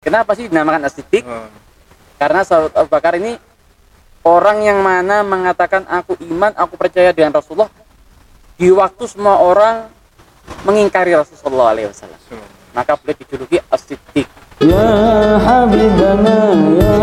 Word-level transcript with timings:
Kenapa 0.00 0.32
sih 0.32 0.48
dinamakan 0.48 0.88
asidik? 0.88 1.28
Hmm. 1.28 1.52
Karena 2.16 2.40
sahabat 2.40 2.72
Abu 2.72 2.88
Bakar 2.88 3.20
ini 3.20 3.36
orang 4.24 4.64
yang 4.64 4.80
mana 4.80 5.20
mengatakan 5.20 5.84
aku 5.84 6.16
iman, 6.24 6.56
aku 6.56 6.80
percaya 6.80 7.12
dengan 7.12 7.36
Rasulullah 7.36 7.68
di 8.56 8.72
waktu 8.72 9.04
semua 9.04 9.44
orang 9.44 9.92
mengingkari 10.64 11.12
Rasulullah 11.12 11.76
alaihi 11.76 11.92
wasallam. 11.92 12.16
Hmm. 12.32 12.48
Maka 12.72 12.96
boleh 12.96 13.12
dijuluki 13.12 13.60
asidik. 13.68 14.24
Ya 14.64 14.88
habibana 15.36 16.48
ya 16.80 16.96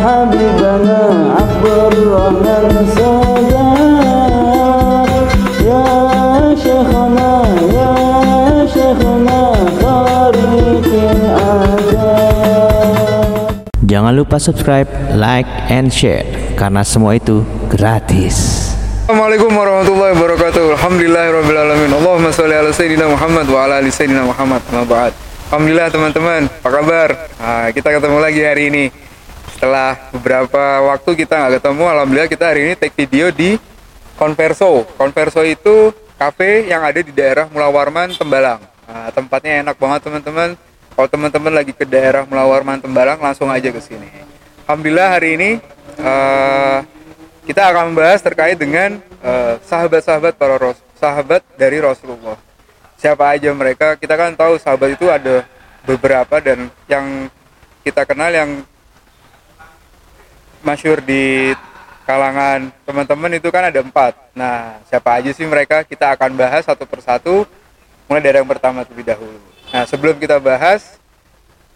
habibana 0.00 1.00
lupa 14.28 14.36
subscribe, 14.44 14.84
like, 15.16 15.48
and 15.72 15.88
share 15.88 16.20
karena 16.60 16.84
semua 16.84 17.16
itu 17.16 17.40
gratis. 17.72 18.68
Assalamualaikum 19.08 19.48
warahmatullahi 19.48 20.12
wabarakatuh. 20.12 20.76
Alhamdulillahirrahmanirrahim. 20.76 21.96
Allahumma 21.96 22.28
sholli 22.28 22.52
ala 22.52 22.68
sayyidina 22.68 23.08
Muhammad 23.08 23.48
wa 23.48 23.64
ala 23.64 23.80
ali 23.80 23.88
sayyidina 23.88 24.28
Muhammad. 24.28 24.60
Amma 24.68 24.84
ba'd. 24.84 25.16
Alhamdulillah 25.48 25.88
teman-teman, 25.88 26.44
apa 26.44 26.68
kabar? 26.68 27.08
Nah, 27.40 27.72
kita 27.72 27.88
ketemu 27.88 28.16
lagi 28.20 28.40
hari 28.44 28.62
ini. 28.68 28.84
Setelah 29.56 29.96
beberapa 30.12 30.62
waktu 30.92 31.10
kita 31.24 31.32
nggak 31.32 31.52
ketemu, 31.64 31.84
alhamdulillah 31.88 32.28
kita 32.28 32.44
hari 32.52 32.60
ini 32.68 32.72
take 32.76 32.92
video 33.00 33.32
di 33.32 33.56
Converso. 34.20 34.84
Converso 35.00 35.40
itu 35.40 35.88
cafe 36.20 36.68
yang 36.68 36.84
ada 36.84 37.00
di 37.00 37.16
daerah 37.16 37.48
Mulawarman, 37.48 38.12
Tembalang. 38.12 38.60
Nah, 38.84 39.08
tempatnya 39.08 39.64
enak 39.64 39.80
banget 39.80 40.04
teman-teman. 40.04 40.52
Kalau 40.92 41.08
teman-teman 41.08 41.52
lagi 41.54 41.72
ke 41.72 41.88
daerah 41.88 42.28
Mulawarman, 42.28 42.84
Tembalang, 42.84 43.22
langsung 43.24 43.48
aja 43.48 43.72
ke 43.72 43.80
sini. 43.80 44.27
Alhamdulillah 44.68 45.08
hari 45.16 45.40
ini 45.40 45.50
eh, 45.96 46.78
kita 47.48 47.72
akan 47.72 47.88
membahas 47.88 48.20
terkait 48.20 48.52
dengan 48.60 49.00
eh, 49.24 49.56
sahabat-sahabat 49.64 50.36
para 50.36 50.60
ros 50.60 50.76
sahabat 51.00 51.40
dari 51.56 51.80
Rasulullah. 51.80 52.36
Siapa 53.00 53.32
aja 53.32 53.48
mereka? 53.56 53.96
Kita 53.96 54.12
kan 54.12 54.36
tahu 54.36 54.60
sahabat 54.60 54.92
itu 54.92 55.08
ada 55.08 55.48
beberapa 55.88 56.36
dan 56.44 56.68
yang 56.84 57.32
kita 57.80 58.04
kenal 58.04 58.28
yang 58.28 58.60
masyur 60.60 61.00
di 61.00 61.56
kalangan 62.04 62.68
teman-teman 62.84 63.40
itu 63.40 63.48
kan 63.48 63.72
ada 63.72 63.80
empat. 63.80 64.20
Nah, 64.36 64.84
siapa 64.84 65.16
aja 65.16 65.32
sih 65.32 65.48
mereka? 65.48 65.80
Kita 65.80 66.12
akan 66.12 66.36
bahas 66.36 66.68
satu 66.68 66.84
persatu, 66.84 67.48
mulai 68.04 68.20
dari 68.20 68.36
yang 68.36 68.44
pertama 68.44 68.84
terlebih 68.84 69.16
dahulu. 69.16 69.40
Nah, 69.72 69.88
sebelum 69.88 70.20
kita 70.20 70.36
bahas, 70.36 70.97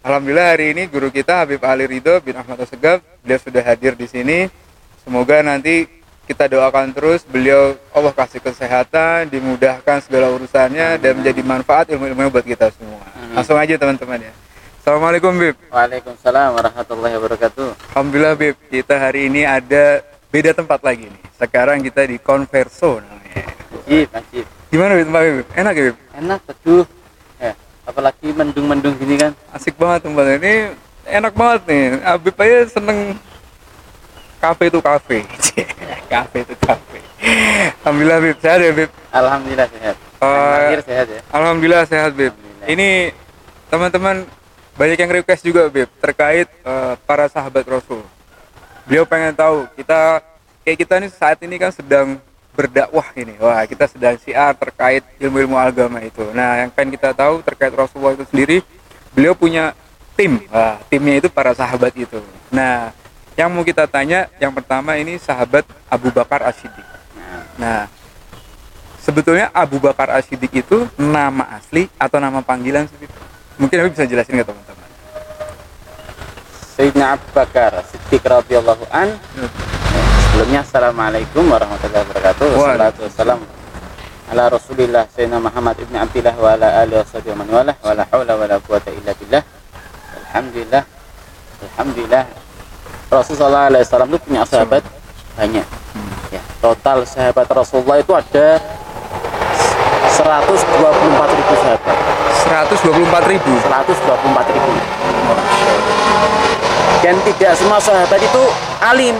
Alhamdulillah 0.03 0.51
hari 0.51 0.75
ini 0.75 0.91
guru 0.91 1.07
kita 1.07 1.47
Habib 1.47 1.63
Ali 1.63 1.87
Ridho 1.87 2.19
bin 2.19 2.35
Ahmad 2.35 2.59
Assegaf, 2.59 2.99
beliau 3.23 3.39
sudah 3.39 3.63
hadir 3.63 3.95
di 3.95 4.03
sini. 4.03 4.51
Semoga 4.99 5.39
nanti 5.39 5.87
kita 6.27 6.51
doakan 6.51 6.91
terus 6.91 7.23
beliau 7.23 7.79
Allah 7.95 8.11
kasih 8.11 8.43
kesehatan, 8.43 9.31
dimudahkan 9.31 10.03
segala 10.03 10.27
urusannya 10.35 10.99
dan 10.99 11.23
menjadi 11.23 11.39
manfaat 11.47 11.87
ilmu-ilmunya 11.87 12.27
buat 12.35 12.43
kita 12.43 12.75
semua. 12.75 12.99
Langsung 13.31 13.55
aja 13.55 13.79
teman-teman 13.79 14.27
ya. 14.27 14.35
Assalamualaikum 14.83 15.39
Bib. 15.39 15.55
Waalaikumsalam 15.71 16.51
warahmatullahi 16.51 17.15
wabarakatuh. 17.15 17.95
Alhamdulillah 17.95 18.35
Bib, 18.35 18.59
kita 18.67 18.99
hari 18.99 19.31
ini 19.31 19.47
ada 19.47 20.03
beda 20.27 20.51
tempat 20.51 20.83
lagi 20.83 21.07
nih. 21.07 21.23
Sekarang 21.39 21.79
kita 21.79 22.03
di 22.03 22.19
Converso 22.19 22.99
namanya. 22.99 23.47
Najib. 23.87 24.45
Gimana 24.67 24.99
Bib 24.99 25.07
tempatnya 25.07 25.31
Bib? 25.39 25.47
Enak 25.55 25.73
ya 25.79 25.83
Bib? 25.87 25.97
Enak 26.19 26.39
teduh. 26.43 26.83
Apalagi 27.83 28.31
mendung-mendung 28.31 28.95
gini 28.95 29.19
kan. 29.19 29.31
Asik 29.51 29.75
banget 29.75 30.07
tempatnya. 30.07 30.39
Ini 30.39 30.53
enak 31.07 31.33
banget 31.35 31.61
nih. 31.67 31.83
Habib 32.03 32.35
aja 32.39 32.59
seneng 32.71 33.19
kafe 34.39 34.71
itu 34.71 34.79
kafe. 34.79 35.17
kafe 36.13 36.37
itu 36.43 36.55
kafe. 36.59 36.99
Alhamdulillah 37.83 38.19
Bib, 38.19 38.37
sehat 38.43 38.59
ya 38.59 38.71
Bib? 38.75 38.91
Alhamdulillah 39.11 39.67
sehat. 39.71 39.95
Eh, 39.95 40.55
Akhir 40.59 40.81
sehat 40.83 41.07
ya. 41.07 41.21
Alhamdulillah 41.31 41.83
sehat 41.87 42.11
Bib. 42.15 42.31
Alhamdulillah. 42.35 42.67
Ini 42.67 42.89
teman-teman 43.71 44.15
banyak 44.75 44.97
yang 44.99 45.11
request 45.11 45.43
juga 45.43 45.67
Bib 45.71 45.87
terkait 45.99 46.47
eh, 46.47 46.93
para 47.07 47.27
sahabat 47.31 47.63
Rasul. 47.67 48.03
Beliau 48.83 49.07
pengen 49.07 49.31
tahu 49.31 49.63
kita 49.79 50.19
kayak 50.67 50.77
kita 50.79 50.93
nih 50.99 51.11
saat 51.11 51.39
ini 51.39 51.55
kan 51.55 51.71
sedang 51.71 52.19
berdakwah 52.53 53.05
ini. 53.17 53.33
Wah, 53.41 53.65
kita 53.65 53.89
sedang 53.89 54.15
siar 54.21 54.53
terkait 54.53 55.01
ilmu-ilmu 55.17 55.57
agama 55.57 55.99
itu. 56.01 56.23
Nah, 56.31 56.61
yang 56.63 56.69
pengen 56.69 56.95
kita 56.95 57.11
tahu 57.11 57.41
terkait 57.41 57.73
Rasulullah 57.73 58.13
itu 58.13 58.25
sendiri, 58.29 58.61
beliau 59.11 59.33
punya 59.33 59.73
tim. 60.13 60.41
Wah, 60.53 60.77
timnya 60.87 61.19
itu 61.19 61.27
para 61.29 61.51
sahabat 61.57 61.93
itu. 61.97 62.21
Nah, 62.53 62.93
yang 63.33 63.49
mau 63.49 63.65
kita 63.65 63.89
tanya 63.89 64.29
yang 64.37 64.53
pertama 64.53 64.93
ini 64.95 65.17
sahabat 65.17 65.65
Abu 65.89 66.13
Bakar 66.13 66.45
As-Siddiq. 66.45 66.85
Nah, 67.57 67.89
sebetulnya 69.01 69.49
Abu 69.49 69.81
Bakar 69.81 70.13
As-Siddiq 70.13 70.53
itu 70.61 70.85
nama 71.01 71.57
asli 71.57 71.89
atau 71.97 72.21
nama 72.21 72.45
panggilan? 72.45 72.85
Bib? 73.01 73.09
Mungkin 73.57 73.75
Habib 73.81 73.93
bisa 73.97 74.05
jelasin 74.05 74.37
ke 74.37 74.45
teman-teman. 74.45 74.89
Sayyidina 76.73 77.17
Abu 77.17 77.27
Bakar 77.33 77.85
Siddiq 77.89 78.21
radhiyallahu 78.21 78.85
an. 78.89 79.17
Sebelumnya 80.43 80.67
Assalamualaikum 80.67 81.43
warahmatullahi 81.55 82.03
wabarakatuh. 82.03 82.47
Wassalatu 82.59 82.99
wassalam 83.07 83.39
ala 84.27 84.43
Rasulillah 84.51 85.07
Sayyidina 85.15 85.39
Muhammad 85.39 85.79
ibn 85.79 85.95
Abdillah 85.95 86.35
wa 86.35 86.51
ala 86.51 86.83
alihi 86.83 86.99
wa 86.99 87.35
man 87.39 87.47
walah 87.47 87.75
wa 87.79 87.95
la 87.95 88.03
haula 88.11 88.33
wa 88.35 88.43
la 88.51 88.59
quwata 88.59 88.91
illa 88.91 89.15
billah. 89.15 89.39
Alhamdulillah. 90.19 90.83
Alhamdulillah. 91.63 92.23
Rasulullah 93.07 93.71
alaihi 93.71 93.87
wasallam 93.87 94.11
itu 94.11 94.19
punya 94.19 94.43
sahabat 94.43 94.83
banyak. 95.39 95.63
Ya, 96.27 96.43
total 96.59 97.07
sahabat 97.07 97.47
Rasulullah 97.47 98.03
itu 98.03 98.11
ada 98.11 98.59
124 100.11 101.39
ribu 101.39 101.53
sahabat. 101.55 101.97
124 102.51 103.31
ribu. 103.31 103.51
124 103.63 104.51
ribu 104.59 104.71
dan 106.99 107.19
tidak 107.27 107.51
semua 107.59 107.79
sahabat 107.83 108.15
itu 108.15 108.43
alim 108.79 109.15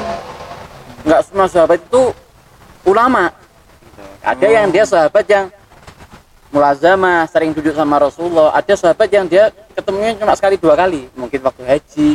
nggak 1.04 1.22
semua 1.28 1.48
sahabat 1.52 1.80
itu 1.84 2.16
ulama. 2.88 3.32
Ada 4.24 4.48
yang 4.48 4.72
dia 4.72 4.88
sahabat 4.88 5.28
yang 5.28 5.52
mulazamah 6.52 7.28
sering 7.28 7.52
duduk 7.52 7.76
sama 7.76 8.00
Rasulullah. 8.00 8.56
Ada 8.56 8.74
sahabat 8.80 9.12
yang 9.12 9.28
dia 9.28 9.52
ketemunya 9.76 10.16
cuma 10.16 10.36
sekali 10.36 10.56
dua 10.56 10.80
kali. 10.80 11.12
Mungkin 11.16 11.44
waktu 11.44 11.64
haji 11.68 12.10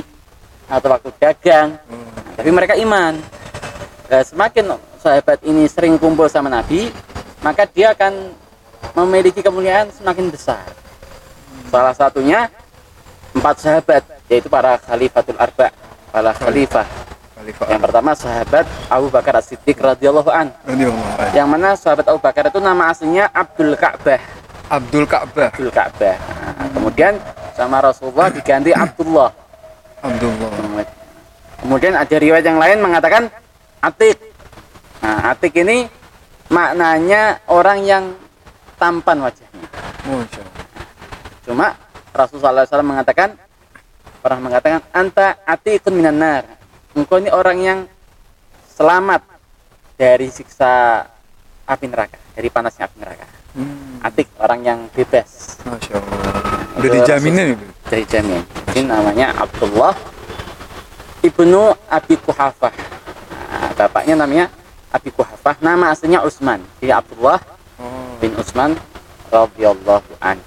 atau 0.68 0.88
waktu 0.88 1.08
dagang. 1.20 1.76
Tapi 2.36 2.50
mereka 2.52 2.74
iman. 2.80 3.20
Nah, 4.08 4.24
semakin 4.24 4.72
sahabat 4.98 5.44
ini 5.44 5.68
sering 5.68 6.00
kumpul 6.00 6.26
sama 6.32 6.48
Nabi 6.48 6.88
maka 7.44 7.68
dia 7.68 7.94
akan 7.94 8.34
memiliki 8.98 9.44
kemuliaan 9.44 9.92
semakin 9.94 10.32
besar. 10.32 10.64
Salah 11.68 11.92
satunya 11.92 12.48
empat 13.36 13.56
sahabat 13.60 14.02
yaitu 14.32 14.48
para 14.48 14.80
khalifatul 14.80 15.36
arba 15.36 15.70
para 16.08 16.32
khalifah 16.32 16.88
Khalifah. 17.38 17.66
yang 17.70 17.82
pertama 17.82 18.10
sahabat 18.18 18.64
Abu 18.90 19.06
Bakar 19.14 19.38
As-Siddiq 19.38 19.78
radhiyallahu 19.78 20.26
an 20.28 20.50
yang 21.30 21.46
mana 21.46 21.78
sahabat 21.78 22.10
Abu 22.10 22.18
Bakar 22.18 22.50
itu 22.50 22.58
nama 22.58 22.90
aslinya 22.90 23.30
Abdul 23.30 23.78
Ka'bah 23.78 24.18
Abdul 24.68 25.06
Ka'bah. 25.06 25.54
Abdul 25.54 25.70
Ka'bah 25.70 26.16
Nah, 26.58 26.66
kemudian 26.74 27.14
sama 27.54 27.78
Rasulullah 27.78 28.34
diganti 28.34 28.74
Abdullah 28.74 29.30
Abdullah. 30.02 30.82
kemudian 31.62 31.94
ada 31.94 32.16
riwayat 32.18 32.42
yang 32.42 32.58
lain 32.58 32.82
mengatakan 32.82 33.30
Atik 33.78 34.18
nah 34.98 35.30
Atik 35.30 35.54
ini 35.62 35.86
maknanya 36.50 37.44
orang 37.46 37.84
yang 37.84 38.04
tampan 38.80 39.20
wajahnya. 39.20 39.68
Cuma 41.44 41.76
Rasulullah 42.14 42.64
SAW 42.64 42.86
mengatakan 42.86 43.36
pernah 44.18 44.40
mengatakan 44.40 44.80
anta 44.94 45.36
atiqun 45.44 45.92
minan 45.92 46.16
nar. 46.16 46.57
Engkau 46.94 47.20
ini 47.20 47.30
orang 47.30 47.58
yang 47.58 47.78
selamat 48.70 49.22
dari 49.94 50.28
siksa 50.28 51.04
api 51.64 51.86
neraka, 51.86 52.16
dari 52.32 52.48
panasnya 52.48 52.88
api 52.88 52.96
neraka. 52.98 53.26
Hmm, 53.52 53.98
Atik 54.00 54.28
orang 54.38 54.60
yang 54.62 54.78
bebas 54.92 55.58
Masya 55.64 55.98
Allah. 55.98 56.20
Udah 56.78 56.90
dijaminin 56.94 57.48
Bib? 57.52 57.68
dari 57.84 58.04
jamin. 58.06 58.42
Ini 58.70 58.86
namanya 58.86 59.34
Abdullah 59.34 59.96
ibnu 61.20 61.62
Abi 61.88 62.14
Kuhafah. 62.16 62.70
Nah, 63.50 63.70
bapaknya 63.74 64.14
namanya 64.16 64.46
Abi 64.88 65.10
Kuhafah. 65.10 65.58
Nama 65.58 65.90
aslinya 65.90 66.22
Utsman. 66.22 66.62
Jadi 66.78 66.92
Abdullah 66.92 67.40
Oh. 67.78 68.18
bin 68.18 68.34
Utsman 68.34 68.74
radhiyallahu 69.28 70.18
anhu. 70.18 70.42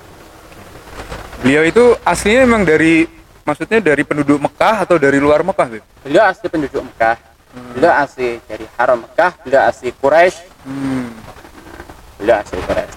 Beliau 1.39 1.63
itu 1.63 1.83
aslinya 2.03 2.43
emang 2.43 2.63
dari 2.63 3.07
maksudnya 3.43 3.79
dari 3.79 4.03
penduduk 4.03 4.38
Mekah 4.38 4.83
atau 4.83 4.95
dari 4.95 5.17
luar 5.17 5.41
Mekah, 5.41 5.67
Bib? 5.69 5.83
Beliau 6.01 6.23
asli 6.25 6.47
penduduk 6.47 6.81
Mekah. 6.83 7.17
Beliau 7.75 7.93
asli 7.93 8.39
dari 8.45 8.65
Haram 8.75 9.03
Mekah. 9.03 9.31
Beliau 9.43 9.61
asli 9.63 9.89
Quraisy. 9.91 10.38
Hmm. 10.63 11.11
Beliau 12.15 12.39
asli 12.39 12.57
Quraisy. 12.59 12.95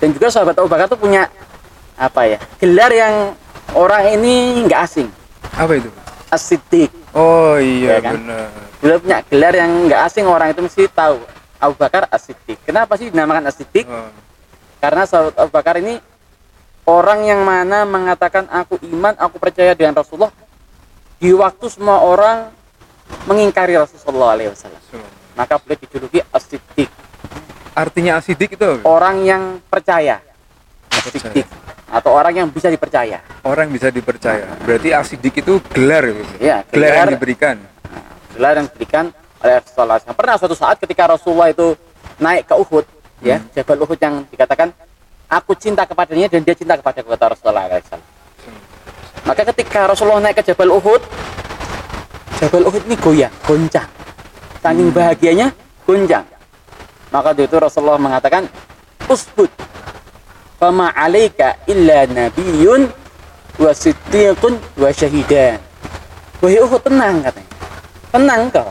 Dan 0.00 0.08
juga 0.14 0.26
sahabat 0.28 0.56
Abu 0.56 0.68
Bakar 0.68 0.86
itu 0.86 0.96
punya 0.96 1.28
apa 2.00 2.24
ya 2.24 2.38
gelar 2.56 2.88
yang 2.88 3.36
orang 3.76 4.16
ini 4.16 4.64
nggak 4.64 4.80
asing. 4.80 5.08
Apa 5.52 5.76
itu? 5.76 5.90
As-Siddiq. 6.30 6.88
Oh 7.12 7.58
iya 7.58 7.98
Ya 7.98 8.00
kan? 8.00 8.14
benar. 8.16 8.48
Beliau 8.80 8.96
punya 8.96 9.18
gelar 9.26 9.52
yang 9.52 9.70
nggak 9.84 10.00
asing 10.06 10.24
orang 10.24 10.48
itu 10.50 10.60
mesti 10.62 10.88
tahu. 10.88 11.18
Abu 11.60 11.74
Bakar 11.76 12.08
As-Siddiq. 12.08 12.56
Kenapa 12.64 12.96
sih 12.96 13.12
dinamakan 13.12 13.50
As-Siddiq? 13.50 13.84
Oh, 13.84 14.08
Karena 14.80 15.04
sahabat 15.04 15.36
Abu 15.36 15.50
Bakar 15.52 15.76
ini 15.76 16.00
orang 16.90 17.22
yang 17.22 17.40
mana 17.40 17.86
mengatakan 17.86 18.50
aku 18.50 18.74
iman, 18.84 19.14
aku 19.14 19.38
percaya 19.38 19.72
dengan 19.72 19.94
Rasulullah 19.94 20.34
di 21.16 21.30
waktu 21.30 21.66
semua 21.68 22.02
orang 22.02 22.50
mengingkari 23.24 23.76
Rasulullah 23.76 24.34
alaihi 24.34 24.50
wasallam. 24.50 24.82
Maka 25.32 25.56
beliau 25.56 25.78
dijuluki 25.78 26.20
As-Siddiq, 26.26 26.90
Artinya 27.70 28.18
asidik 28.18 28.58
itu 28.58 28.66
apa? 28.66 28.82
orang 28.84 29.16
yang 29.22 29.42
percaya. 29.62 30.18
As-Siddiq 30.90 31.46
atau 31.90 32.10
orang 32.12 32.34
yang 32.36 32.48
bisa 32.50 32.66
dipercaya. 32.66 33.18
Orang 33.42 33.70
bisa 33.70 33.88
dipercaya. 33.88 34.46
Berarti 34.62 34.90
asidik 34.92 35.38
itu 35.38 35.58
gelar 35.70 36.02
ya, 36.02 36.12
Beb? 36.12 36.28
Ya, 36.38 36.56
Gelar 36.66 36.86
yang 36.86 36.96
gelar- 37.06 37.14
diberikan. 37.14 37.56
gelar 38.30 38.54
yang 38.56 38.66
diberikan 38.68 39.04
oleh 39.40 39.54
Rasulullah. 39.58 39.98
Pernah 40.02 40.34
suatu 40.36 40.54
saat 40.54 40.76
ketika 40.76 41.08
Rasulullah 41.08 41.48
itu 41.48 41.74
naik 42.16 42.46
ke 42.46 42.54
Uhud, 42.54 42.84
ya, 43.20 43.40
Jabal 43.50 43.80
Uhud 43.80 43.96
yang 43.96 44.22
dikatakan 44.24 44.70
aku 45.30 45.54
cinta 45.54 45.86
kepadanya 45.86 46.26
dan 46.26 46.42
dia 46.42 46.58
cinta 46.58 46.74
kepada 46.74 47.06
kata 47.06 47.38
Rasulullah 47.38 47.70
SAW. 47.70 48.02
Maka 49.24 49.46
ketika 49.54 49.86
Rasulullah 49.86 50.18
naik 50.18 50.42
ke 50.42 50.50
Jabal 50.50 50.74
Uhud, 50.74 50.98
Jabal 52.42 52.66
Uhud 52.66 52.82
ini 52.90 52.96
goyang, 52.98 53.32
goncang. 53.46 53.86
Saking 54.58 54.90
bahagianya, 54.90 55.54
goncang. 55.86 56.26
Maka 57.14 57.30
itu 57.38 57.56
Rasulullah 57.56 58.00
mengatakan, 58.02 58.50
Usbud, 59.06 59.50
fama 60.58 60.90
alaika 60.92 61.62
illa 61.70 62.10
nabiyun 62.10 62.90
wa 63.60 63.70
siddiqun 63.70 64.58
wa 64.78 64.90
syahidan. 64.90 65.62
Wahai 66.42 66.58
Uhud 66.64 66.80
tenang 66.82 67.22
katanya. 67.22 67.52
Tenang 68.10 68.42
kau. 68.50 68.70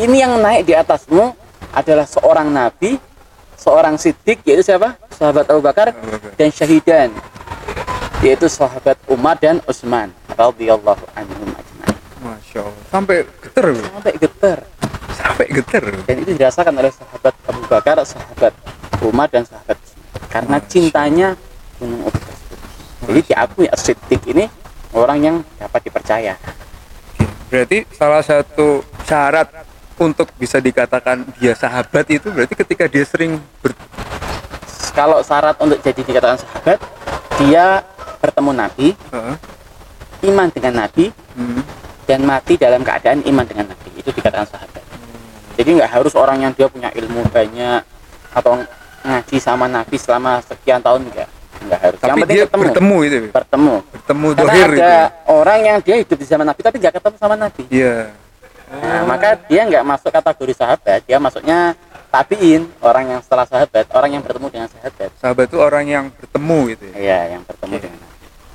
Ini 0.00 0.16
yang 0.24 0.40
naik 0.40 0.64
di 0.64 0.72
atasmu 0.72 1.34
adalah 1.76 2.06
seorang 2.08 2.48
nabi, 2.48 2.96
seorang 3.60 4.00
siddiq 4.00 4.40
yaitu 4.48 4.64
siapa? 4.64 4.96
Sahabat 5.12 5.44
Abu 5.52 5.60
Bakar 5.60 5.92
dan 6.40 6.48
syahidan 6.48 7.12
yaitu 8.24 8.48
sahabat 8.48 8.96
Umar 9.04 9.36
dan 9.36 9.60
Utsman 9.68 10.08
radhiyallahu 10.32 11.04
anhum 11.12 11.48
ajma'in. 11.52 11.96
Masya 12.24 12.60
Allah. 12.64 12.84
Sampai 12.88 13.16
geter. 13.44 13.66
Sampai 13.76 14.12
getar 14.16 14.58
Sampai 15.12 15.46
geter. 15.52 15.84
dan 16.08 16.16
itu 16.16 16.32
dirasakan 16.32 16.74
oleh 16.80 16.92
sahabat 16.92 17.34
Abu 17.44 17.62
Bakar, 17.68 17.96
sahabat 18.08 18.52
Umar 19.04 19.28
dan 19.28 19.44
sahabat 19.44 19.76
karena 20.32 20.56
cintanya 20.64 21.28
gunung 21.76 22.00
Uhud 22.08 22.16
tersebut. 22.16 22.58
Jadi 23.08 23.20
diakui 23.28 23.66
as-siddiq 23.68 24.20
ini 24.32 24.44
orang 24.96 25.18
yang 25.20 25.36
dapat 25.60 25.80
dipercaya. 25.84 26.34
Berarti 27.50 27.82
salah 27.92 28.22
satu 28.22 28.84
syarat 29.04 29.48
untuk 30.00 30.32
bisa 30.34 30.56
dikatakan 30.56 31.28
dia 31.36 31.52
sahabat 31.52 32.08
itu 32.08 32.32
berarti 32.32 32.56
ketika 32.56 32.88
dia 32.88 33.04
sering 33.04 33.36
ber, 33.60 33.76
Kalau 34.90 35.20
syarat 35.20 35.54
untuk 35.56 35.78
jadi 35.78 36.00
dikatakan 36.00 36.40
sahabat, 36.40 36.78
dia 37.38 37.84
bertemu 38.18 38.50
Nabi, 38.50 38.88
Heeh. 39.06 39.36
iman 40.26 40.48
dengan 40.48 40.74
Nabi, 40.80 41.14
Hmm. 41.30 41.62
dan 42.04 42.20
mati 42.20 42.56
dalam 42.56 42.80
keadaan 42.80 43.22
iman 43.22 43.44
dengan 43.44 43.70
Nabi. 43.70 43.88
Itu 43.94 44.10
dikatakan 44.10 44.48
sahabat. 44.48 44.82
Jadi 45.54 45.78
nggak 45.78 45.90
harus 45.90 46.12
orang 46.12 46.40
yang 46.40 46.52
dia 46.52 46.66
punya 46.66 46.90
ilmu 46.90 47.22
banyak 47.28 47.84
atau 48.32 48.64
ngaji 49.00 49.36
sama 49.36 49.68
Nabi 49.68 49.94
selama 49.94 50.40
sekian 50.42 50.80
tahun 50.80 51.06
enggak. 51.06 51.28
Nggak 51.60 51.80
harus. 51.80 51.98
Tapi 51.98 52.08
yang 52.08 52.16
penting 52.18 52.34
dia 52.34 52.46
ketemu. 52.46 52.62
bertemu 52.64 52.96
itu, 52.98 53.14
Beb. 53.14 53.30
Bertemu. 53.30 53.74
bertemu 53.86 54.26
Karena 54.32 54.50
ada 54.50 54.64
itu. 54.66 54.80
ya? 54.80 55.02
orang 55.28 55.58
yang 55.60 55.76
dia 55.80 55.96
hidup 55.96 56.16
di 56.16 56.26
zaman 56.26 56.44
Nabi 56.44 56.60
tapi 56.60 56.76
nggak 56.78 56.94
ketemu 56.96 57.16
sama 57.16 57.34
Nabi. 57.36 57.62
Iya. 57.70 57.96
Nah, 58.70 59.02
maka 59.02 59.34
dia 59.50 59.66
nggak 59.66 59.82
masuk 59.82 60.10
kategori 60.14 60.54
sahabat, 60.54 61.02
dia 61.02 61.18
masuknya 61.18 61.74
tabiin, 62.10 62.70
orang 62.78 63.18
yang 63.18 63.20
setelah 63.22 63.46
sahabat, 63.46 63.86
orang 63.90 64.10
yang 64.14 64.22
bertemu 64.22 64.46
dengan 64.46 64.68
sahabat. 64.70 65.10
Sahabat 65.18 65.44
itu 65.50 65.58
orang 65.58 65.84
yang 65.86 66.04
bertemu 66.14 66.58
gitu 66.74 66.84
ya. 66.90 66.94
Iya, 66.94 67.20
yang 67.34 67.42
bertemu 67.42 67.74
Iya. 67.74 67.82
dengan. 67.82 68.00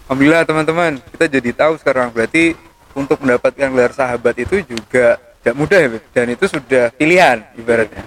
Alhamdulillah 0.05 0.43
teman-teman, 0.47 0.91
kita 1.11 1.25
jadi 1.27 1.49
tahu 1.51 1.73
sekarang 1.81 2.07
berarti 2.15 2.55
untuk 2.95 3.19
mendapatkan 3.19 3.67
gelar 3.67 3.91
sahabat 3.91 4.35
itu 4.39 4.63
juga 4.63 5.19
tidak 5.43 5.55
mudah 5.59 5.79
ya, 5.83 5.89
dan 6.15 6.27
itu 6.31 6.45
sudah 6.47 6.85
pilihan 6.95 7.37
ibaratnya. 7.59 8.03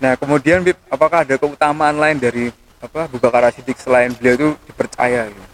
Nah, 0.00 0.16
kemudian 0.16 0.64
Bib, 0.64 0.80
apakah 0.88 1.22
ada 1.28 1.36
keutamaan 1.36 1.94
lain 1.94 2.18
dari 2.18 2.50
apa 2.82 3.06
Abu 3.06 3.22
Bakar 3.22 3.46
Siddiq 3.54 3.78
selain 3.78 4.10
beliau 4.10 4.34
itu 4.34 4.48
dipercaya 4.66 5.30
gitu? 5.30 5.44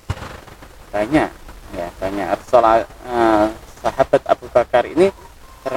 banyak 0.89 1.29
ya 1.77 1.87
banyak 2.01 2.27
Rasulullah 2.33 2.81
eh, 2.81 3.47
sahabat 3.85 4.23
Abu 4.25 4.49
Bakar 4.49 4.89
ini 4.89 5.13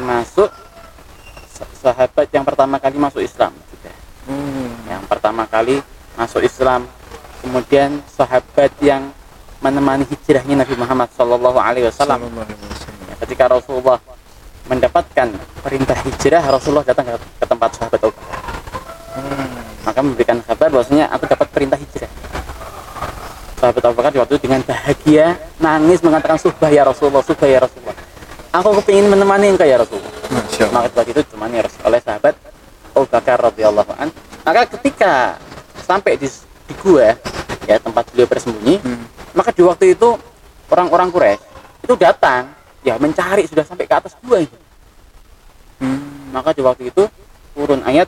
termasuk 0.01 0.50
sa- 1.45 1.69
sahabat 1.77 2.25
yang 2.33 2.42
pertama 2.42 2.81
kali 2.81 2.98
masuk 2.98 3.21
Islam 3.21 3.53
juga. 3.69 3.94
Hmm. 4.25 4.69
yang 4.89 5.06
pertama 5.06 5.45
kali 5.45 5.77
masuk 6.18 6.42
Islam 6.42 6.89
kemudian 7.42 8.01
sahabat 8.09 8.74
yang 8.81 9.13
menemani 9.62 10.09
hijrahnya 10.09 10.65
Nabi 10.65 10.74
Muhammad 10.74 11.13
Shallallahu 11.13 11.57
Alaihi 11.62 11.86
Wasallam 11.86 12.18
Sallallahu 12.18 12.50
alaihi 12.50 12.57
wasallam. 12.65 13.06
Ya, 13.06 13.15
ketika 13.21 13.44
Rasulullah 13.45 13.98
mendapatkan 14.65 15.27
perintah 15.62 15.98
hijrah 16.01 16.44
Rasulullah 16.50 16.81
datang 16.81 17.06
ke, 17.06 17.18
ke 17.21 17.45
tempat 17.45 17.69
sahabat 17.77 18.00
Abu 18.01 18.13
Bakar 18.18 18.50
Hmm. 19.12 19.59
maka 19.83 20.00
memberikan 20.00 20.39
kabar 20.42 20.71
bahwasanya 20.71 21.12
aku 21.12 21.27
dapat 21.27 21.48
perintah 21.51 21.77
hijrah 21.77 22.09
sahabat 23.59 23.81
Abu 23.86 23.95
Bakar 24.01 24.12
waktu 24.18 24.33
itu 24.33 24.50
dengan 24.50 24.62
bahagia 24.65 25.38
nangis 25.57 26.01
mengatakan 26.01 26.39
subah 26.39 26.71
ya 26.71 26.81
Rasulullah 26.81 27.21
subah 27.21 27.45
ya 27.45 27.59
Rasulullah 27.59 27.81
aku 28.51 28.69
kepingin 28.80 29.07
menemani 29.07 29.50
engkau 29.50 29.63
ya 29.63 29.77
Rasulullah 29.77 30.12
Allah. 30.12 30.69
maka 30.69 30.86
setelah 30.88 31.06
itu 31.06 31.19
ditemani 31.19 31.56
Rasul- 31.59 31.83
oleh 31.83 32.00
sahabat 32.00 32.36
Abu 32.92 33.06
Bakar 33.07 33.38
radhiyallahu 33.42 33.92
an 33.95 34.07
maka 34.42 34.62
ketika 34.69 35.39
sampai 35.81 36.15
di, 36.15 36.27
di 36.68 36.74
gua 36.77 37.15
ya 37.63 37.77
tempat 37.77 38.07
beliau 38.12 38.27
bersembunyi 38.27 38.75
Hmm. 38.80 39.03
maka 39.31 39.50
di 39.50 39.62
waktu 39.62 39.95
itu 39.95 40.19
orang-orang 40.68 41.07
Quraisy 41.09 41.42
itu 41.81 41.94
datang 41.95 42.51
ya 42.81 42.95
mencari 42.95 43.45
sudah 43.45 43.63
sampai 43.63 43.86
ke 43.86 43.94
atas 43.94 44.13
gua 44.19 44.39
itu 44.39 44.57
Hmm. 45.80 46.30
maka 46.30 46.51
di 46.51 46.62
waktu 46.62 46.89
itu 46.89 47.03
turun 47.51 47.81
ayat 47.81 48.07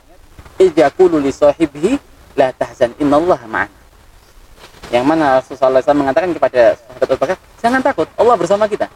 idzaqulu 0.56 1.18
li 1.18 1.28
sahibihi 1.28 1.98
la 2.34 2.50
tahzan 2.50 2.94
innallaha 2.96 3.44
ma'an 3.44 3.70
yang 4.88 5.02
mana 5.02 5.40
Rasulullah 5.40 5.80
SAW 5.80 5.96
mengatakan 5.96 6.30
kepada 6.30 6.76
sahabat 6.76 7.08
Abu 7.08 7.18
Bakar 7.18 7.36
jangan 7.58 7.80
takut 7.80 8.06
Allah 8.14 8.36
bersama 8.36 8.64
kita 8.64 8.86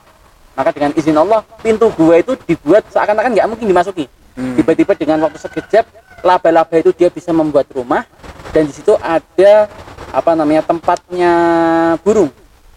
maka 0.58 0.74
dengan 0.74 0.90
izin 0.98 1.14
Allah 1.14 1.46
pintu 1.62 1.86
gua 1.94 2.18
itu 2.18 2.34
dibuat 2.42 2.82
seakan-akan 2.90 3.30
nggak 3.30 3.46
mungkin 3.46 3.70
dimasuki. 3.70 4.10
Hmm. 4.38 4.54
tiba-tiba 4.54 4.94
dengan 4.94 5.18
waktu 5.26 5.38
sekejap 5.38 5.82
laba-laba 6.22 6.74
itu 6.78 6.94
dia 6.94 7.10
bisa 7.10 7.34
membuat 7.34 7.66
rumah 7.74 8.06
dan 8.54 8.70
di 8.70 8.74
situ 8.74 8.94
ada 8.98 9.70
apa 10.10 10.30
namanya 10.34 10.66
tempatnya 10.66 11.32
burung. 12.02 12.30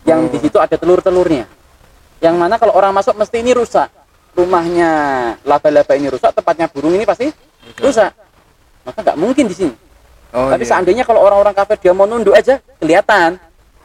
Yang 0.05 0.19
di 0.33 0.38
Oh. 0.38 0.41
situ 0.45 0.57
ada 0.57 0.73
telur-telurnya. 0.77 1.45
Yang 2.21 2.35
mana 2.38 2.57
kalau 2.57 2.73
orang 2.73 2.93
masuk 2.93 3.13
mesti 3.17 3.41
ini 3.41 3.53
rusak. 3.53 3.89
Rumahnya 4.33 4.89
laba-laba 5.45 5.93
ini 5.97 6.09
rusak 6.09 6.33
tempatnya 6.33 6.65
burung 6.69 6.93
ini 6.93 7.05
pasti 7.05 7.29
rusak. 7.81 8.13
maka 8.81 8.97
nggak 9.05 9.17
mungkin 9.21 9.45
di 9.45 9.53
sini. 9.53 9.73
Oh, 10.33 10.50
tapi 10.50 10.65
iya. 10.65 10.73
seandainya 10.73 11.03
kalau 11.05 11.21
orang-orang 11.21 11.53
kafir 11.53 11.77
dia 11.77 11.93
mau 11.93 12.09
nunduk 12.09 12.33
aja 12.33 12.57
kelihatan. 12.81 13.38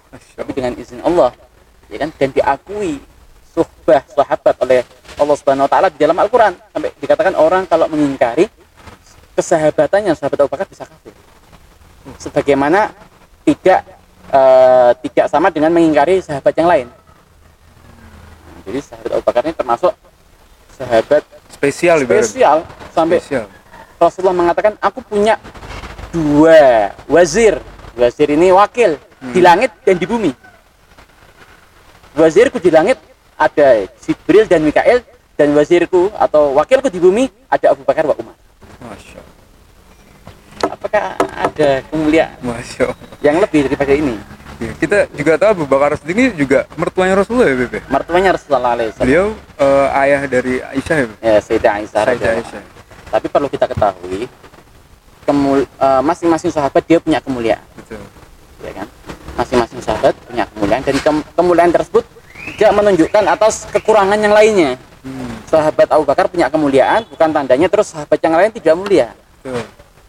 Tapi 0.09 0.50
dengan 0.57 0.73
izin 0.73 1.05
Allah 1.05 1.37
ya 1.93 2.00
kan? 2.00 2.11
Dan 2.17 2.33
diakui 2.33 2.97
suhbah 3.57 4.05
sahabat 4.05 4.55
oleh 4.61 4.85
Allah 5.17 5.37
Subhanahu 5.41 5.65
wa 5.65 5.71
taala 5.73 5.89
di 5.89 5.97
dalam 5.97 6.17
Al-Qur'an. 6.21 6.53
Sampai 6.77 6.93
dikatakan 7.01 7.33
orang 7.41 7.65
kalau 7.65 7.89
mengingkari 7.89 8.53
kesahabatannya 9.33 10.13
sahabat 10.13 10.45
Abu 10.45 10.53
Bakar 10.53 10.69
bisa 10.69 10.85
kafir. 10.85 11.17
Sebagaimana 12.21 12.93
tidak 13.49 13.81
eh, 14.29 14.93
tidak 15.09 15.27
sama 15.33 15.49
dengan 15.49 15.73
mengingkari 15.73 16.21
sahabat 16.21 16.53
yang 16.53 16.69
lain. 16.69 16.87
Nah, 18.45 18.61
jadi 18.69 18.79
sahabat 18.85 19.11
Abu 19.17 19.25
Bakar 19.25 19.43
ini 19.49 19.57
termasuk 19.57 19.93
sahabat 20.77 21.25
spesial 21.49 21.97
spesial. 22.05 22.59
Sampai 22.93 23.21
Spesial. 23.25 23.49
Rasulullah 23.97 24.37
mengatakan 24.37 24.77
aku 24.81 25.01
punya 25.01 25.41
dua 26.13 26.93
wazir. 27.09 27.57
Wazir 27.97 28.29
ini 28.29 28.53
wakil 28.53 29.01
di 29.33 29.41
langit 29.41 29.73
dan 29.81 29.97
di 29.97 30.05
bumi. 30.05 30.29
Wazirku 32.13 32.61
di 32.61 32.69
langit 32.69 33.01
ada 33.37 33.69
Jibril 34.00 34.45
dan 34.45 34.61
Mikael 34.61 35.05
dan 35.35 35.52
wazirku 35.52 36.09
atau 36.12 36.52
wakilku 36.52 36.88
di 36.88 36.97
bumi 36.97 37.25
ada 37.47 37.71
Abu 37.71 37.85
Bakar 37.85 38.05
wa 38.05 38.16
Umar 38.16 38.37
Masya 38.83 39.19
Allah. 39.19 39.35
apakah 40.71 41.05
ada 41.37 41.69
kemuliaan 41.87 42.37
Masya 42.40 42.83
Allah. 42.87 43.09
yang 43.21 43.37
lebih 43.38 43.66
daripada 43.66 43.93
ini 43.93 44.16
Ya, 44.57 44.73
kita 44.73 45.05
juga 45.12 45.37
tahu 45.37 45.50
Abu 45.52 45.64
Bakar 45.69 46.00
ini 46.09 46.33
juga 46.33 46.64
mertuanya 46.75 47.12
Rasulullah 47.14 47.45
ya 47.45 47.57
Bebe. 47.59 47.85
mertuanya 47.87 48.33
Rasulullah 48.33 48.73
SAW 48.73 49.05
Beliau 49.05 49.26
eh, 49.55 50.00
ayah 50.00 50.25
dari 50.25 50.64
Aisyah 50.64 50.97
ya 50.97 51.07
Bebe. 51.07 51.16
ya 51.21 51.37
Sayyidah 51.38 51.73
Aisyah 51.76 52.02
Sayyidah 52.02 52.33
Aisyah. 52.40 52.62
tapi 53.07 53.26
perlu 53.28 53.52
kita 53.52 53.69
ketahui 53.69 54.25
kemul- 55.23 55.69
eh, 55.69 56.00
masing-masing 56.00 56.49
sahabat 56.49 56.81
dia 56.83 56.97
punya 56.97 57.21
kemuliaan 57.21 57.61
Betul. 57.76 58.00
ya 58.64 58.73
kan 58.73 58.88
masing-masing 59.37 59.85
sahabat 59.85 60.16
punya 60.25 60.49
kemuliaan 60.49 60.81
dan 60.81 60.97
ke- 60.97 61.28
kemuliaan 61.37 61.71
tersebut 61.71 62.05
tidak 62.49 62.73
menunjukkan 62.73 63.25
atas 63.26 63.67
kekurangan 63.69 64.17
yang 64.17 64.31
lainnya. 64.31 64.71
Hmm, 65.03 65.38
Sahabat 65.47 65.87
Abu 65.88 66.03
Bakar 66.03 66.26
punya 66.26 66.47
kemuliaan, 66.47 67.07
bukan 67.07 67.31
tandanya 67.31 67.67
terus 67.67 67.91
sahabat 67.91 68.19
yang 68.19 68.35
lain 68.35 68.50
tidak 68.50 68.75
mulia. 68.75 69.09
betul. 69.38 69.62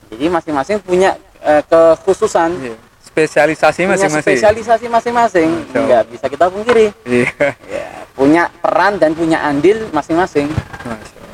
Jadi 0.08 0.26
masing-masing 0.28 0.78
punya 0.80 1.14
eh, 1.40 1.62
kekhususan, 1.64 2.50
Iya. 2.58 2.76
Spesialisasi 3.04 3.82
masing-masing. 3.86 4.22
spesialisasi 4.30 4.86
masing-masing. 4.88 5.50
Allah. 5.68 5.82
Nggak 5.84 6.04
bisa 6.10 6.26
kita 6.28 6.46
pungkiri. 6.48 6.94
Iya. 7.04 7.30
Ya, 7.66 7.86
punya 8.14 8.44
peran 8.56 8.98
dan 8.98 9.14
punya 9.14 9.42
andil 9.42 9.90
masing-masing. 9.90 10.50
Masya 10.50 11.18
Allah. 11.18 11.26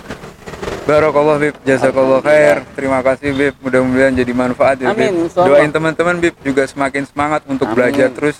Barakallah 0.84 1.36
Bib, 1.40 1.56
jazakallah 1.64 2.20
khair. 2.20 2.64
Terima 2.74 3.00
kasih 3.00 3.32
Bib, 3.32 3.56
mudah-mudahan 3.60 4.12
jadi 4.12 4.32
manfaat 4.32 4.80
ya 4.80 4.92
Amin, 4.92 5.28
Bib. 5.28 5.32
Doain 5.34 5.72
teman-teman 5.72 6.16
Bib 6.20 6.36
juga 6.42 6.64
semakin 6.64 7.04
semangat 7.04 7.44
untuk 7.48 7.68
Amin. 7.68 7.76
belajar 7.78 8.12
terus 8.12 8.36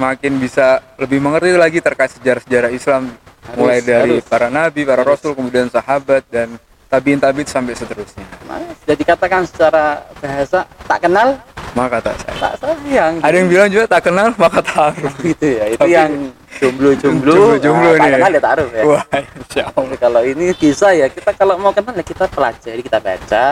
semakin 0.00 0.32
bisa 0.40 0.66
lebih 0.96 1.20
mengerti 1.20 1.52
lagi 1.52 1.78
terkait 1.78 2.08
sejarah-sejarah 2.16 2.72
Islam 2.72 3.12
Harus, 3.44 3.52
mulai 3.52 3.84
dari 3.84 4.16
harus. 4.16 4.24
para 4.24 4.48
nabi, 4.48 4.88
para 4.88 5.04
Harus. 5.04 5.20
rasul, 5.20 5.36
kemudian 5.36 5.68
sahabat 5.68 6.24
dan 6.32 6.56
tabiin 6.88 7.20
tabiin 7.20 7.44
sampai 7.44 7.76
seterusnya. 7.76 8.24
Nah, 8.48 8.64
sudah 8.80 8.96
dikatakan 8.96 9.44
secara 9.44 9.84
bahasa 10.16 10.64
tak 10.88 11.04
kenal 11.04 11.36
Maka 11.70 12.00
tak 12.00 12.16
saya. 12.18 12.34
tak 12.40 12.54
sayang. 12.58 13.14
Ada 13.20 13.34
yang 13.36 13.46
bilang 13.46 13.68
juga 13.68 13.84
tak 13.86 14.08
kenal 14.08 14.32
maka 14.34 14.58
taruh. 14.58 15.12
gitu 15.22 15.46
ya. 15.52 15.64
Itu 15.68 15.78
Tapi- 15.78 15.92
yang 15.92 16.12
jomblo-jomblo. 16.58 17.32
Jomblo-jomblo 17.54 17.86
nah, 17.86 17.92
tak 17.92 18.00
nih 18.00 18.08
ya. 18.08 18.16
kenal 18.16 18.32
ya 18.32 18.42
taruh 18.42 18.68
ya. 18.72 18.82
Wah, 18.88 19.04
insya 19.12 19.62
Allah. 19.68 19.84
Tapi 19.84 19.96
kalau 20.00 20.22
ini 20.24 20.46
bisa 20.50 20.88
ya 20.90 21.06
kita 21.06 21.30
kalau 21.36 21.54
mau 21.54 21.70
kenal 21.70 21.92
ya 21.92 22.02
kita 22.02 22.24
pelajari 22.26 22.80
kita 22.80 22.98
baca 22.98 23.44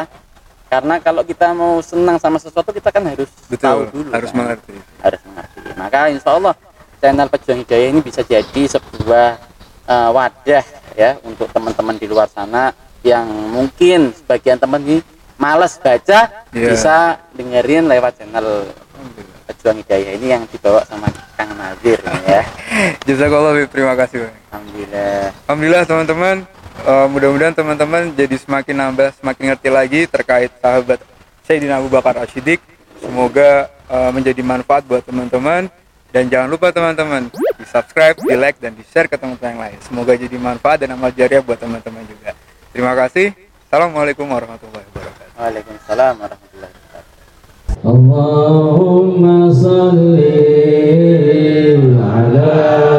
karena 0.68 0.94
kalau 0.98 1.22
kita 1.22 1.46
mau 1.52 1.78
senang 1.78 2.18
sama 2.18 2.36
sesuatu 2.36 2.68
kita 2.70 2.90
kan 2.90 3.00
harus 3.00 3.30
tahu 3.48 3.48
Betul, 3.48 3.78
dulu 3.94 4.08
harus 4.10 4.28
kan. 4.28 4.36
mengerti. 4.36 4.76
harus 5.00 5.20
mengerti 5.24 5.47
maka 5.88 6.12
insya 6.12 6.36
Allah 6.36 6.52
channel 7.00 7.32
pejuang 7.32 7.64
hidayah 7.64 7.88
ini 7.88 8.00
bisa 8.04 8.20
jadi 8.20 8.62
sebuah 8.68 9.40
eh, 9.88 10.10
wadah 10.12 10.64
ya 10.92 11.16
untuk 11.24 11.48
teman-teman 11.48 11.96
di 11.96 12.04
luar 12.04 12.28
sana 12.28 12.76
yang 13.00 13.24
mungkin 13.24 14.12
sebagian 14.12 14.60
teman 14.60 14.84
ini 14.84 15.00
malas 15.40 15.80
baca 15.80 16.28
Iya. 16.52 16.68
bisa 16.76 16.96
dengerin 17.32 17.88
lewat 17.88 18.20
channel 18.20 18.68
pejuang 19.48 19.80
hidayah 19.80 20.12
ini 20.20 20.26
yang 20.36 20.42
dibawa 20.52 20.84
sama 20.84 21.08
Kang 21.40 21.56
Nazir 21.56 21.96
ya 22.28 22.44
Jazakallah 23.08 23.64
terima 23.72 23.96
kasih. 23.96 24.28
Alhamdulillah 24.52 25.32
Alhamdulillah 25.48 25.82
teman-teman, 25.88 26.36
Eh, 26.78 27.06
mudah-mudahan 27.10 27.50
teman-teman 27.58 28.14
jadi 28.14 28.38
semakin 28.38 28.78
nambah, 28.78 29.10
semakin 29.18 29.50
ngerti 29.50 29.68
lagi 29.68 30.00
terkait 30.06 30.46
sahabat 30.62 31.02
Sayyidina 31.42 31.82
Abu 31.82 31.90
Bakar 31.90 32.22
Ashidik. 32.22 32.62
Semoga 33.00 33.70
uh, 33.88 34.10
menjadi 34.12 34.42
manfaat 34.44 34.84
buat 34.84 35.02
teman-teman. 35.02 35.70
Dan 36.08 36.32
jangan 36.32 36.48
lupa 36.48 36.72
teman-teman 36.72 37.28
di 37.28 37.64
subscribe, 37.68 38.16
di 38.16 38.32
like, 38.32 38.56
dan 38.56 38.72
di 38.72 38.80
share 38.80 39.12
ke 39.12 39.20
teman-teman 39.20 39.52
yang 39.52 39.60
lain. 39.60 39.78
Semoga 39.84 40.16
jadi 40.16 40.40
manfaat 40.40 40.80
dan 40.80 40.96
amal 40.96 41.12
jariah 41.12 41.44
buat 41.44 41.60
teman-teman 41.60 42.00
juga. 42.08 42.32
Terima 42.72 42.96
kasih. 42.96 43.36
Assalamualaikum 43.68 44.24
warahmatullahi 44.24 44.88
wabarakatuh. 44.88 45.36
Waalaikumsalam 45.36 46.14
warahmatullahi 46.16 46.72
wabarakatuh. 46.72 47.12
Allahumma 47.84 49.52
salli 49.52 50.32
ala 52.00 52.97